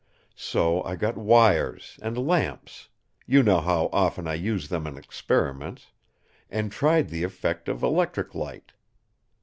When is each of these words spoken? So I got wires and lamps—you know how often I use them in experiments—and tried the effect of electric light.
So 0.35 0.81
I 0.83 0.95
got 0.95 1.15
wires 1.15 1.99
and 2.01 2.17
lamps—you 2.17 3.43
know 3.43 3.61
how 3.61 3.87
often 3.93 4.27
I 4.27 4.33
use 4.33 4.67
them 4.69 4.87
in 4.87 4.97
experiments—and 4.97 6.71
tried 6.71 7.09
the 7.09 7.21
effect 7.21 7.69
of 7.69 7.83
electric 7.83 8.33
light. 8.33 8.71